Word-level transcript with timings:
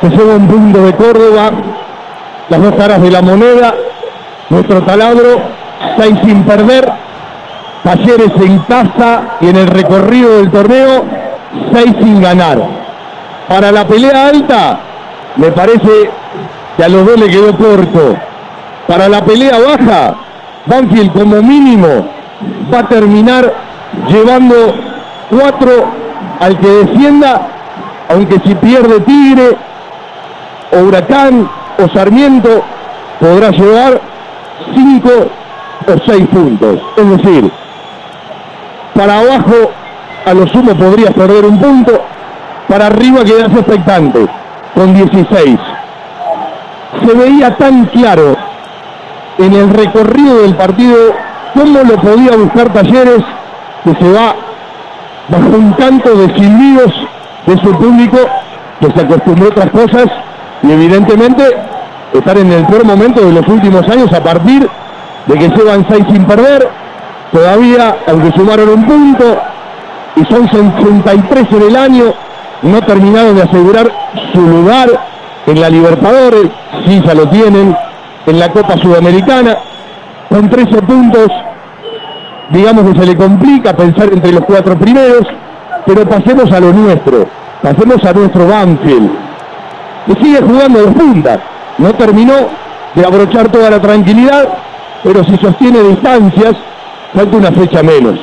Se 0.00 0.08
lleva 0.10 0.34
un 0.34 0.46
punto 0.46 0.82
de 0.82 0.94
Córdoba, 0.94 1.50
las 2.48 2.62
dos 2.62 2.74
caras 2.74 3.02
de 3.02 3.10
la 3.10 3.22
moneda, 3.22 3.74
nuestro 4.50 4.82
taladro, 4.82 5.40
seis 5.98 6.16
sin 6.24 6.44
perder, 6.44 6.92
Talleres 7.86 8.32
en 8.40 8.58
casa 8.60 9.36
y 9.40 9.48
en 9.48 9.54
el 9.54 9.68
recorrido 9.68 10.38
del 10.38 10.50
torneo, 10.50 11.04
seis 11.72 11.94
sin 12.02 12.20
ganar. 12.20 12.58
Para 13.46 13.70
la 13.70 13.86
pelea 13.86 14.26
alta, 14.26 14.80
me 15.36 15.52
parece 15.52 16.10
que 16.76 16.82
a 16.82 16.88
los 16.88 17.06
dos 17.06 17.16
le 17.16 17.28
quedó 17.28 17.56
corto. 17.56 18.16
Para 18.88 19.08
la 19.08 19.24
pelea 19.24 19.60
baja, 19.60 20.14
Banfield 20.66 21.12
como 21.12 21.40
mínimo 21.40 22.08
va 22.74 22.80
a 22.80 22.88
terminar 22.88 23.54
llevando 24.08 24.74
cuatro 25.30 25.84
al 26.40 26.58
que 26.58 26.68
descienda, 26.68 27.40
aunque 28.08 28.40
si 28.40 28.54
pierde 28.54 29.00
Tigre 29.00 29.56
o 30.72 30.78
Huracán 30.78 31.48
o 31.78 31.88
Sarmiento, 31.88 32.62
podrá 33.20 33.50
llevar 33.50 34.00
cinco 34.74 35.10
o 35.86 36.04
seis 36.06 36.26
puntos. 36.28 36.80
Es 36.96 37.10
decir, 37.10 37.50
para 38.94 39.18
abajo 39.20 39.70
a 40.24 40.34
lo 40.34 40.46
sumo 40.48 40.74
podría 40.74 41.10
perder 41.10 41.44
un 41.44 41.58
punto, 41.58 42.02
para 42.68 42.86
arriba 42.86 43.24
quedarse 43.24 43.60
expectante 43.60 44.26
con 44.74 44.92
16. 44.92 45.58
Se 47.04 47.14
veía 47.14 47.56
tan 47.56 47.86
claro 47.86 48.36
en 49.38 49.52
el 49.52 49.70
recorrido 49.70 50.42
del 50.42 50.56
partido 50.56 50.96
cómo 51.54 51.80
lo 51.84 51.96
podía 51.96 52.36
buscar 52.36 52.72
Talleres, 52.72 53.22
que 53.84 53.94
se 53.94 54.12
va 54.12 54.34
bajo 55.28 55.56
un 55.56 55.72
canto 55.74 56.16
de 56.16 56.34
silbidos 56.34 56.92
de 57.46 57.56
su 57.58 57.72
público, 57.76 58.18
que 58.80 58.90
se 58.90 59.00
acostumbró 59.00 59.46
a 59.46 59.50
otras 59.50 59.70
cosas 59.70 60.06
y 60.62 60.72
evidentemente 60.72 61.44
estar 62.12 62.36
en 62.38 62.52
el 62.52 62.66
peor 62.66 62.84
momento 62.84 63.20
de 63.20 63.32
los 63.32 63.46
últimos 63.48 63.88
años 63.88 64.12
a 64.12 64.22
partir 64.22 64.68
de 65.26 65.34
que 65.34 65.48
llevan 65.48 65.86
seis 65.88 66.04
sin 66.10 66.24
perder, 66.24 66.68
todavía, 67.32 67.96
aunque 68.06 68.30
sumaron 68.32 68.68
un 68.68 68.84
punto, 68.84 69.38
y 70.16 70.24
son 70.32 70.48
63 70.48 71.46
en 71.52 71.62
el 71.62 71.76
año, 71.76 72.14
no 72.62 72.80
terminaron 72.82 73.36
de 73.36 73.42
asegurar 73.42 73.90
su 74.32 74.40
lugar 74.40 74.88
en 75.46 75.60
la 75.60 75.68
Libertadores, 75.68 76.48
sí 76.86 77.02
ya 77.04 77.14
lo 77.14 77.28
tienen, 77.28 77.76
en 78.26 78.38
la 78.38 78.50
Copa 78.50 78.76
Sudamericana, 78.78 79.56
con 80.28 80.48
13 80.48 80.82
puntos, 80.82 81.28
digamos 82.50 82.92
que 82.92 83.00
se 83.00 83.06
le 83.06 83.16
complica 83.16 83.76
pensar 83.76 84.08
entre 84.12 84.32
los 84.32 84.44
cuatro 84.44 84.76
primeros, 84.78 85.26
pero 85.86 86.06
pasemos 86.08 86.50
a 86.52 86.60
lo 86.60 86.72
nuestro, 86.72 87.26
pasemos 87.62 88.04
a 88.04 88.12
nuestro 88.12 88.46
Banfield, 88.46 89.10
que 90.06 90.14
sigue 90.24 90.42
jugando 90.42 90.82
de 90.82 90.92
puntas, 90.92 91.38
no 91.78 91.94
terminó 91.94 92.34
de 92.94 93.06
abrochar 93.06 93.50
toda 93.50 93.70
la 93.70 93.80
tranquilidad, 93.80 94.48
pero 95.02 95.22
si 95.24 95.36
sostiene 95.36 95.82
distancias, 95.82 96.54
falta 97.14 97.36
una 97.36 97.52
fecha 97.52 97.82
menos. 97.82 98.18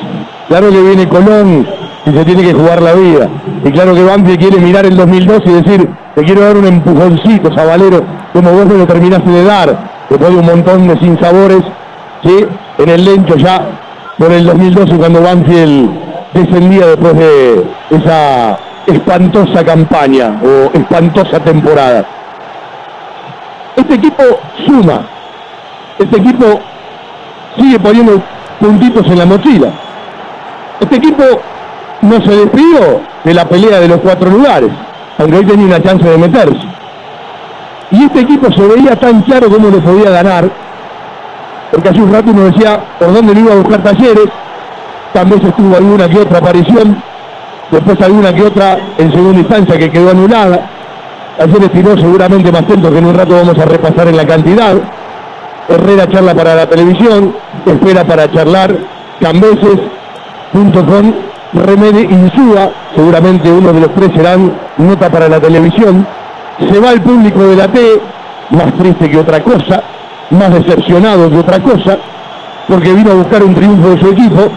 Claro 0.48 0.70
que 0.70 0.80
viene 0.82 1.08
Colón 1.08 1.66
y 2.04 2.12
se 2.12 2.24
tiene 2.24 2.42
que 2.42 2.52
jugar 2.52 2.82
la 2.82 2.92
vida. 2.92 3.28
Y 3.64 3.70
claro 3.70 3.94
que 3.94 4.04
Banfield 4.04 4.38
quiere 4.38 4.58
mirar 4.58 4.84
el 4.84 4.96
2002 4.96 5.42
y 5.46 5.52
decir, 5.52 5.88
te 6.14 6.22
quiero 6.22 6.42
dar 6.42 6.56
un 6.56 6.66
empujoncito, 6.66 7.54
Sabalero, 7.54 8.02
como 8.32 8.50
vos 8.52 8.66
me 8.66 8.78
lo 8.78 8.86
terminaste 8.86 9.30
de 9.30 9.44
dar, 9.44 9.78
después 10.10 10.30
de 10.30 10.36
un 10.36 10.46
montón 10.46 10.86
de 10.86 10.98
sinsabores, 10.98 11.62
¿sí? 12.22 12.44
En 12.78 12.88
el 12.88 13.04
Lencho 13.04 13.36
ya 13.36 13.66
por 14.18 14.30
el 14.32 14.44
2012 14.44 14.96
cuando 14.96 15.22
Banfield 15.22 16.13
descendía 16.34 16.86
después 16.88 17.16
de 17.16 17.64
esa 17.90 18.58
espantosa 18.86 19.64
campaña 19.64 20.40
o 20.42 20.76
espantosa 20.76 21.40
temporada. 21.40 22.04
Este 23.76 23.94
equipo 23.94 24.22
suma, 24.66 25.06
este 25.98 26.16
equipo 26.16 26.60
sigue 27.56 27.78
poniendo 27.78 28.22
puntitos 28.60 29.06
en 29.06 29.18
la 29.18 29.26
mochila. 29.26 29.68
Este 30.80 30.96
equipo 30.96 31.24
no 32.02 32.20
se 32.20 32.36
despidió 32.36 33.00
de 33.24 33.34
la 33.34 33.44
pelea 33.46 33.80
de 33.80 33.88
los 33.88 34.00
cuatro 34.00 34.30
lugares, 34.30 34.70
aunque 35.18 35.38
hoy 35.38 35.46
tenía 35.46 35.66
una 35.66 35.82
chance 35.82 36.08
de 36.08 36.18
meterse. 36.18 36.66
Y 37.90 38.04
este 38.04 38.20
equipo 38.20 38.52
se 38.52 38.66
veía 38.66 38.96
tan 38.96 39.22
claro 39.22 39.48
cómo 39.48 39.70
le 39.70 39.78
podía 39.78 40.10
ganar, 40.10 40.50
porque 41.70 41.88
hace 41.88 42.00
un 42.00 42.12
rato 42.12 42.30
uno 42.30 42.44
decía 42.44 42.80
por 42.98 43.12
dónde 43.12 43.34
le 43.34 43.40
iba 43.40 43.52
a 43.52 43.56
buscar 43.56 43.82
talleres, 43.82 44.28
también 45.14 45.46
estuvo 45.46 45.76
alguna 45.76 46.08
que 46.08 46.18
otra 46.18 46.38
aparición, 46.38 47.00
después 47.70 48.00
alguna 48.02 48.34
que 48.34 48.42
otra 48.42 48.78
en 48.98 49.12
segunda 49.12 49.38
instancia 49.38 49.78
que 49.78 49.90
quedó 49.90 50.10
anulada. 50.10 50.68
Ayer 51.38 51.68
tiró 51.68 51.96
seguramente 51.96 52.50
más 52.50 52.68
lento 52.68 52.90
que 52.90 52.98
en 52.98 53.06
un 53.06 53.14
rato 53.14 53.34
vamos 53.34 53.58
a 53.58 53.64
repasar 53.64 54.08
en 54.08 54.16
la 54.16 54.26
cantidad. 54.26 54.74
Herrera 55.68 56.08
charla 56.08 56.34
para 56.34 56.56
la 56.56 56.66
televisión, 56.68 57.34
espera 57.64 58.04
para 58.04 58.30
charlar 58.30 58.76
Cambeses, 59.20 59.80
junto 60.52 60.84
con 60.84 61.14
Remede 61.52 62.02
Insúa, 62.02 62.70
seguramente 62.96 63.50
uno 63.50 63.72
de 63.72 63.80
los 63.80 63.94
tres 63.94 64.10
serán 64.16 64.52
nota 64.78 65.08
para 65.08 65.28
la 65.28 65.40
televisión. 65.40 66.04
Se 66.68 66.80
va 66.80 66.90
el 66.90 67.00
público 67.00 67.40
de 67.44 67.56
la 67.56 67.68
T, 67.68 68.00
más 68.50 68.74
triste 68.74 69.08
que 69.08 69.18
otra 69.18 69.40
cosa, 69.42 69.80
más 70.30 70.52
decepcionado 70.52 71.30
que 71.30 71.38
otra 71.38 71.60
cosa, 71.60 71.98
porque 72.66 72.92
vino 72.92 73.12
a 73.12 73.14
buscar 73.14 73.44
un 73.44 73.54
triunfo 73.54 73.90
de 73.90 74.00
su 74.00 74.08
equipo. 74.08 74.50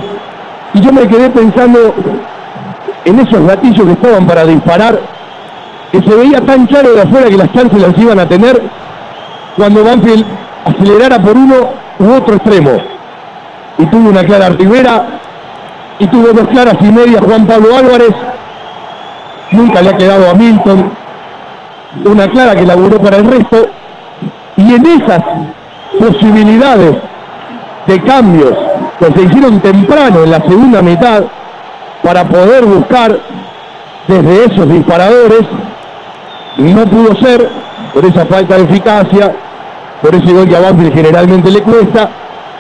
Y 0.78 0.82
yo 0.82 0.94
me 0.94 1.08
quedé 1.08 1.28
pensando 1.32 1.96
en 3.04 3.20
esos 3.20 3.48
gatillos 3.48 3.84
que 3.84 3.94
estaban 3.94 4.28
para 4.28 4.46
disparar, 4.46 5.00
que 5.92 6.04
se 6.04 6.16
veía 6.16 6.40
tan 6.42 6.68
claro 6.68 6.94
de 6.94 7.02
afuera 7.02 7.30
que 7.30 7.38
las 7.38 7.52
chances 7.52 7.82
las 7.82 7.98
iban 7.98 8.20
a 8.20 8.30
tener 8.30 8.62
cuando 9.56 9.84
Banfield 9.84 10.24
acelerara 10.66 11.18
por 11.20 11.36
uno 11.36 11.56
u 11.98 12.14
otro 12.14 12.36
extremo. 12.36 12.78
Y 13.80 13.88
tuvo 13.88 14.10
una 14.10 14.24
clara 14.24 14.50
Rivera, 14.50 15.20
y 15.98 16.06
tuvo 16.06 16.32
dos 16.32 16.48
claras 16.50 16.76
y 16.80 16.92
media 16.92 17.22
Juan 17.22 17.48
Pablo 17.48 17.76
Álvarez, 17.76 18.14
nunca 19.54 19.82
le 19.82 19.90
ha 19.90 19.98
quedado 19.98 20.30
a 20.30 20.36
Milton, 20.36 20.92
una 22.06 22.28
clara 22.28 22.56
que 22.56 22.68
laburó 22.68 23.02
para 23.02 23.18
el 23.18 23.26
resto, 23.26 23.66
y 24.58 24.76
en 24.76 24.86
esas 24.86 25.24
posibilidades 26.00 26.98
de 27.88 28.00
cambios 28.04 28.54
que 29.00 29.06
se 29.06 29.22
hicieron 29.22 29.60
temprano 29.60 30.24
en 30.24 30.32
la 30.32 30.42
segunda 30.42 30.82
mitad 30.82 31.24
para 32.04 32.28
poder 32.28 32.66
buscar 32.66 33.20
desde 34.08 34.46
esos 34.46 34.70
disparadores, 34.70 35.42
no 36.58 36.86
pudo 36.86 37.16
ser 37.22 37.50
por 37.94 38.06
esa 38.06 38.26
falta 38.26 38.56
de 38.56 38.64
eficacia, 38.64 39.36
por 40.02 40.16
ese 40.16 40.32
gol 40.32 40.48
que 40.48 40.56
a 40.56 40.62
Banfield 40.62 40.94
generalmente 40.94 41.52
le 41.52 41.62
cuesta, 41.62 42.10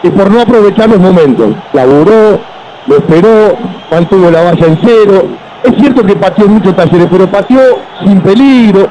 y 0.03 0.09
por 0.09 0.29
no 0.29 0.41
aprovechar 0.41 0.89
los 0.89 0.99
momentos. 0.99 1.55
Laburó, 1.73 2.39
lo 2.85 2.95
esperó, 2.97 3.57
mantuvo 3.91 4.29
la 4.29 4.43
valla 4.43 4.67
en 4.67 4.79
cero. 4.83 5.27
Es 5.63 5.75
cierto 5.79 6.03
que 6.03 6.15
pateó 6.15 6.47
mucho 6.47 6.73
talleres, 6.73 7.07
pero 7.09 7.27
pateó 7.27 7.61
sin 8.03 8.21
peligro, 8.21 8.87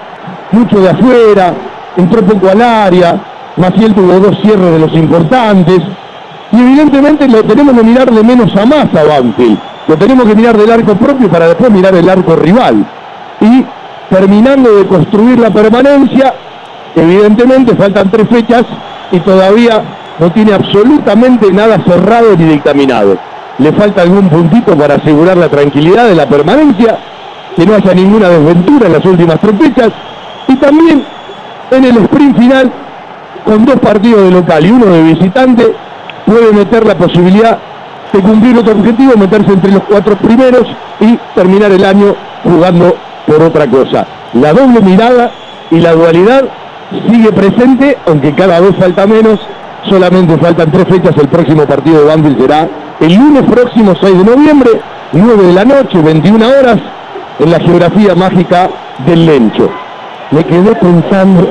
mucho 0.53 0.81
de 0.81 0.91
afuera, 0.91 1.55
entró 1.97 2.23
poco 2.23 2.51
al 2.51 2.61
área, 2.61 3.21
Maciel 3.57 3.95
tuvo 3.95 4.21
dos 4.21 4.39
cierres 4.43 4.73
de 4.73 4.79
los 4.79 4.93
importantes. 4.95 5.81
Y 6.57 6.61
evidentemente 6.61 7.29
lo 7.29 7.45
tenemos 7.45 7.75
que 7.75 7.85
mirar 7.85 8.11
de 8.11 8.23
menos 8.23 8.57
a 8.57 8.65
más 8.65 8.87
a 8.95 9.05
Banfield. 9.05 9.59
Lo 9.89 9.97
tenemos 9.97 10.25
que 10.25 10.35
mirar 10.35 10.57
del 10.57 10.71
arco 10.71 10.95
propio 10.95 11.29
para 11.29 11.49
después 11.49 11.71
mirar 11.71 11.95
el 11.95 12.09
arco 12.09 12.35
rival. 12.35 12.87
Y 13.41 13.65
terminando 14.09 14.75
de 14.75 14.87
construir 14.87 15.39
la 15.39 15.51
permanencia, 15.51 16.33
evidentemente 16.95 17.77
faltan 17.77 18.11
tres 18.11 18.29
fechas 18.29 18.65
y 19.13 19.21
todavía 19.21 19.83
no 20.19 20.33
tiene 20.33 20.55
absolutamente 20.55 21.53
nada 21.53 21.79
cerrado 21.85 22.35
ni 22.37 22.45
dictaminado. 22.45 23.19
Le 23.59 23.73
falta 23.73 24.01
algún 24.03 24.29
puntito 24.31 24.75
para 24.77 24.95
asegurar 24.95 25.37
la 25.37 25.51
tranquilidad 25.51 26.07
de 26.07 26.15
la 26.15 26.27
permanencia, 26.27 26.99
que 27.55 27.67
no 27.67 27.75
haya 27.75 27.93
ninguna 27.93 28.31
desventura 28.31 28.87
en 28.87 28.93
las 28.95 29.05
últimas 29.05 29.39
tres 29.41 29.55
fechas, 29.59 29.93
y 30.49 30.57
también 30.57 31.05
en 31.71 31.85
el 31.85 31.97
sprint 31.99 32.39
final, 32.39 32.73
con 33.45 33.65
dos 33.65 33.79
partidos 33.79 34.25
de 34.25 34.31
local 34.31 34.65
y 34.65 34.71
uno 34.71 34.87
de 34.87 35.03
visitante, 35.03 35.77
puede 36.27 36.53
meter 36.53 36.85
la 36.87 36.97
posibilidad 36.97 37.59
de 38.13 38.21
cumplir 38.21 38.59
otro 38.59 38.73
objetivo, 38.73 39.13
meterse 39.17 39.53
entre 39.53 39.73
los 39.73 39.83
cuatro 39.85 40.17
primeros 40.17 40.67
y 41.01 41.19
terminar 41.35 41.73
el 41.73 41.85
año 41.85 42.15
jugando 42.43 42.97
por 43.27 43.43
otra 43.43 43.67
cosa. 43.67 44.07
La 44.35 44.53
doble 44.53 44.81
mirada 44.81 45.31
y 45.71 45.81
la 45.81 45.93
dualidad 45.93 46.45
sigue 47.11 47.33
presente, 47.33 47.97
aunque 48.07 48.35
cada 48.35 48.61
vez 48.61 48.77
falta 48.77 49.07
menos, 49.07 49.41
solamente 49.89 50.37
faltan 50.39 50.71
tres 50.71 50.87
fechas, 50.89 51.17
el 51.17 51.29
próximo 51.29 51.65
partido 51.67 52.01
de 52.01 52.05
Banfield 52.07 52.41
será 52.41 52.69
el 53.01 53.15
lunes 53.15 53.43
próximo 53.43 53.95
6 54.01 54.19
de 54.19 54.25
noviembre, 54.25 54.71
9 55.13 55.43
de 55.45 55.53
la 55.53 55.65
noche, 55.65 56.01
21 56.01 56.47
horas, 56.47 56.79
en 57.39 57.51
la 57.51 57.61
geografía 57.61 58.15
mágica 58.15 58.71
del 59.07 59.27
Lencho. 59.27 59.69
Me 60.31 60.45
quedé 60.45 60.75
pensando 60.77 61.49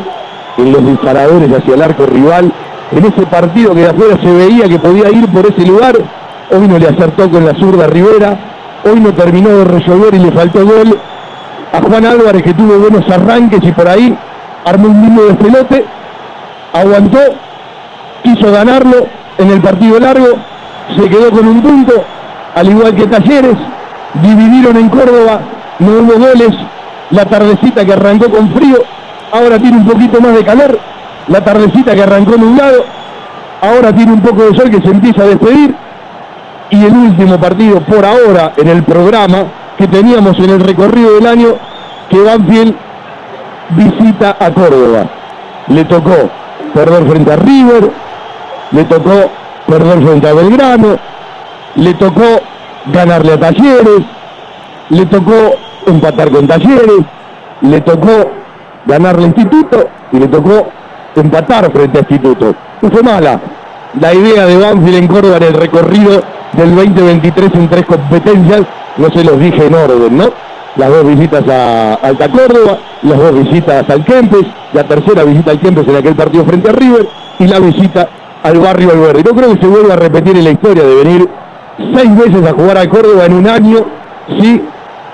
en 0.58 0.72
los 0.72 0.86
disparadores 0.86 1.52
hacia 1.52 1.76
el 1.76 1.82
arco 1.82 2.06
rival, 2.06 2.52
en 2.92 3.06
ese 3.06 3.26
partido 3.26 3.74
que 3.74 3.82
de 3.82 3.90
afuera 3.90 4.18
se 4.22 4.32
veía 4.32 4.70
que 4.70 4.80
podía 4.80 5.10
ir 5.10 5.28
por 5.30 5.46
ese 5.46 5.66
lugar, 5.66 5.96
hoy 6.52 6.68
no 6.68 6.78
le 6.78 6.88
acertó 6.88 7.30
con 7.30 7.46
la 7.46 7.54
zurda 7.56 7.88
Rivera, 7.88 8.38
hoy 8.84 9.00
no 9.00 9.14
terminó 9.14 9.50
de 9.50 9.66
resolver 9.66 10.14
y 10.14 10.20
le 10.20 10.32
faltó 10.32 10.66
gol, 10.66 11.00
a 11.74 11.82
Juan 11.82 12.06
Álvarez 12.06 12.44
que 12.44 12.54
tuvo 12.54 12.78
buenos 12.78 13.10
arranques 13.10 13.60
y 13.64 13.72
por 13.72 13.88
ahí 13.88 14.16
armó 14.66 14.90
un 14.90 15.02
lindo 15.02 15.26
despelote, 15.26 15.86
aguantó, 16.74 17.20
quiso 18.24 18.52
ganarlo 18.52 19.08
en 19.38 19.50
el 19.50 19.62
partido 19.62 20.00
largo, 20.00 20.38
se 20.96 21.10
quedó 21.10 21.32
con 21.32 21.48
un 21.48 21.62
punto, 21.62 21.94
al 22.54 22.70
igual 22.70 22.96
que 22.96 23.08
Talleres, 23.08 23.58
dividieron 24.22 24.78
en 24.78 24.90
Córdoba, 24.90 25.40
no 25.80 25.92
hubo 25.92 26.14
goles, 26.14 26.52
la 27.12 27.26
tardecita 27.26 27.84
que 27.84 27.94
arrancó 27.94 28.30
con 28.30 28.52
frío, 28.54 28.78
ahora 29.32 29.60
tiene 29.60 29.78
un 29.78 29.86
poquito 29.86 30.22
más 30.22 30.34
de 30.36 30.46
calor, 30.46 30.80
la 31.28 31.44
tardecita 31.44 31.94
que 31.96 32.04
arrancó 32.04 32.38
nublado, 32.38 32.86
ahora 33.62 33.94
tiene 33.94 34.14
un 34.14 34.22
poco 34.22 34.44
de 34.44 34.56
sol 34.56 34.70
que 34.70 34.82
se 34.82 34.90
empieza 34.90 35.24
a 35.24 35.28
despedir, 35.28 35.76
y 36.70 36.86
el 36.86 36.94
último 36.94 37.40
partido 37.40 37.80
por 37.82 38.06
ahora 38.06 38.54
en 38.58 38.68
el 38.68 38.84
programa 38.84 39.46
que 39.78 39.88
teníamos 39.88 40.38
en 40.40 40.50
el 40.50 40.60
recorrido 40.60 41.16
del 41.16 41.28
año, 41.28 41.56
que 42.10 42.22
Banfield 42.22 42.76
visita 43.72 44.36
a 44.40 44.52
Córdoba. 44.52 45.06
Le 45.68 45.86
tocó 45.86 46.30
perder 46.74 47.08
frente 47.08 47.34
a 47.34 47.36
River, 47.36 47.92
le 48.72 48.84
tocó 48.86 49.32
perder 49.68 50.04
frente 50.04 50.30
a 50.30 50.34
Belgrano, 50.34 50.98
le 51.76 51.94
tocó 51.96 52.42
ganarle 52.88 53.34
a 53.34 53.40
Talleres, 53.40 54.02
le 54.90 55.06
tocó 55.08 55.56
empatar 55.88 56.32
con 56.32 56.48
Talleres, 56.48 57.02
le 57.62 57.82
tocó 57.82 58.32
ganarle 58.86 59.24
a 59.24 59.28
Instituto 59.28 59.90
y 60.12 60.20
le 60.20 60.28
tocó 60.28 60.68
empatar 61.22 61.72
frente 61.72 61.98
a 61.98 62.02
Instituto. 62.02 62.56
No 62.82 62.90
fue 62.90 63.04
mala 63.04 63.40
la 64.00 64.14
idea 64.14 64.46
de 64.46 64.58
Banfield 64.58 64.98
en 64.98 65.08
Córdoba 65.08 65.38
en 65.38 65.44
el 65.44 65.54
recorrido 65.54 66.22
del 66.54 66.76
2023 66.76 67.52
en 67.56 67.70
tres 67.70 67.86
competencias, 67.86 68.62
no 68.98 69.10
se 69.10 69.24
los 69.24 69.40
dije 69.40 69.68
en 69.68 69.74
orden, 69.74 70.18
¿no? 70.18 70.26
Las 70.76 70.90
dos 70.90 71.08
visitas 71.08 71.48
a 71.48 71.94
Alta 71.96 72.30
Córdoba, 72.30 72.78
las 73.04 73.18
dos 73.18 73.34
visitas 73.44 73.90
al 73.90 74.04
Kempes, 74.04 74.46
la 74.74 74.84
tercera 74.84 75.24
visita 75.24 75.52
al 75.52 75.60
Kempes 75.60 75.88
en 75.88 75.96
aquel 75.96 76.16
partido 76.16 76.44
frente 76.44 76.70
a 76.70 76.74
River 76.74 77.08
y 77.40 77.48
la 77.48 77.60
visita 77.60 78.10
al 78.44 78.60
barrio 78.60 78.92
Alberdi. 78.92 79.24
Yo 79.24 79.34
creo 79.34 79.54
que 79.54 79.62
se 79.62 79.68
vuelve 79.68 79.94
a 79.94 79.96
repetir 79.96 80.36
en 80.36 80.44
la 80.44 80.52
historia 80.52 80.84
de 80.84 80.96
venir 80.96 81.30
seis 81.94 82.18
veces 82.18 82.46
a 82.46 82.54
jugar 82.54 82.78
a 82.78 82.90
Córdoba 82.90 83.26
en 83.26 83.34
un 83.34 83.48
año, 83.48 83.86
sí, 84.40 84.62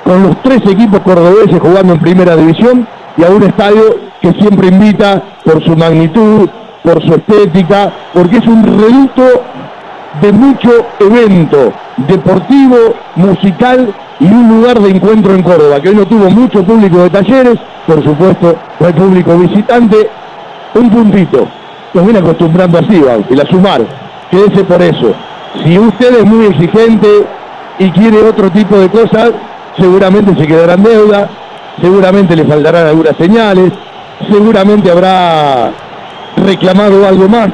con 0.04 0.24
los 0.24 0.42
tres 0.42 0.62
equipos 0.66 1.02
cordobeses 1.02 1.60
jugando 1.60 1.94
en 1.94 2.00
primera 2.00 2.36
división 2.36 2.88
y 3.18 3.24
a 3.24 3.30
un 3.30 3.44
estadio 3.44 3.96
que 4.22 4.32
siempre 4.34 4.68
invita 4.70 5.22
por 5.44 5.64
su 5.64 5.76
magnitud, 5.76 6.50
por 6.84 7.02
su 7.04 7.14
estética, 7.14 7.92
porque 8.14 8.38
es 8.38 8.48
un 8.48 8.64
reducto 8.64 9.44
de 10.22 10.32
mucho 10.32 10.70
evento 11.00 11.74
deportivo, 11.98 12.78
musical 13.16 13.94
y 14.20 14.26
un 14.26 14.50
lugar 14.50 14.80
de 14.80 14.90
encuentro 14.90 15.34
en 15.34 15.42
Córdoba, 15.42 15.80
que 15.80 15.90
hoy 15.90 15.96
no 15.96 16.06
tuvo 16.06 16.30
mucho 16.30 16.64
público 16.64 16.98
de 17.00 17.10
talleres, 17.10 17.56
por 17.88 18.04
supuesto, 18.04 18.56
no 18.80 18.88
hay 18.88 18.94
público 18.94 19.38
visitante, 19.38 20.10
un 20.76 20.90
puntito. 20.90 21.48
Nos 21.94 22.04
viene 22.04 22.20
acostumbrando 22.20 22.78
así, 22.78 23.02
y 23.30 23.40
a 23.40 23.46
sumar, 23.48 23.82
quédese 24.30 24.64
por 24.64 24.82
eso. 24.82 25.14
Si 25.64 25.78
usted 25.78 26.20
es 26.20 26.26
muy 26.26 26.46
exigente 26.46 27.08
y 27.80 27.90
quiere 27.92 28.22
otro 28.24 28.50
tipo 28.52 28.78
de 28.78 28.90
cosas, 28.90 29.32
seguramente 29.78 30.36
se 30.40 30.48
quedará 30.48 30.74
en 30.74 30.84
deuda, 30.84 31.30
seguramente 31.82 32.36
le 32.36 32.46
faltarán 32.46 32.88
algunas 32.88 33.16
señales, 33.18 33.72
seguramente 34.30 34.92
habrá 34.92 35.72
reclamado 36.38 37.08
algo 37.08 37.28
más. 37.30 37.50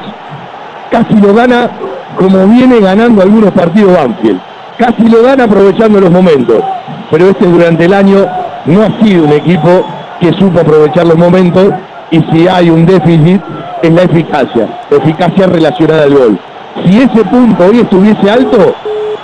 Casi 0.90 1.14
lo 1.14 1.34
gana 1.34 1.70
como 2.16 2.46
viene 2.46 2.80
ganando 2.80 3.22
algunos 3.22 3.52
partidos 3.52 3.96
Banfield. 3.96 4.40
Casi 4.78 5.08
lo 5.08 5.22
gana 5.22 5.44
aprovechando 5.44 6.00
los 6.00 6.10
momentos. 6.10 6.62
Pero 7.10 7.30
este 7.30 7.46
durante 7.46 7.84
el 7.84 7.94
año 7.94 8.26
no 8.66 8.82
ha 8.82 9.02
sido 9.02 9.24
un 9.24 9.32
equipo 9.32 9.86
que 10.20 10.32
supo 10.32 10.60
aprovechar 10.60 11.06
los 11.06 11.16
momentos 11.16 11.72
y 12.10 12.20
si 12.32 12.48
hay 12.48 12.70
un 12.70 12.86
déficit 12.86 13.40
es 13.82 13.92
la 13.92 14.02
eficacia, 14.02 14.68
eficacia 14.90 15.46
relacionada 15.46 16.04
al 16.04 16.14
gol. 16.14 16.38
Si 16.84 16.98
ese 16.98 17.24
punto 17.24 17.66
hoy 17.66 17.80
estuviese 17.80 18.30
alto, 18.30 18.74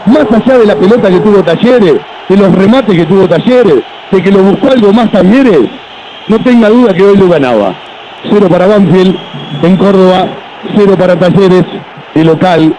más 0.07 0.27
allá 0.31 0.59
de 0.59 0.67
la 0.67 0.77
pelota 0.77 1.09
que 1.09 1.21
tuvo 1.21 1.43
Talleres, 1.43 1.97
de 2.29 2.37
los 2.37 2.55
remates 2.55 2.97
que 2.97 3.07
tuvo 3.07 3.29
Talleres, 3.29 3.83
de 4.11 4.23
que 4.23 4.31
lo 4.31 4.41
buscó 4.41 4.71
algo 4.71 4.93
más 4.93 5.11
Talleres, 5.11 5.69
no 6.29 6.39
tenga 6.41 6.69
duda 6.69 6.95
que 6.95 7.03
hoy 7.03 7.17
lo 7.17 7.29
ganaba. 7.29 7.75
Cero 8.31 8.49
para 8.49 8.67
Banfield 8.67 9.17
en 9.63 9.77
Córdoba, 9.77 10.27
cero 10.77 10.95
para 10.99 11.19
Talleres, 11.19 11.65
y 12.15 12.23
local 12.23 12.75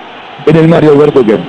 en 0.45 0.55
el 0.55 0.67
Mario 0.67 0.93
Alberto 0.93 1.25
Kemp. 1.25 1.41